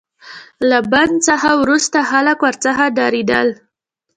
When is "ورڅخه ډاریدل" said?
2.41-3.47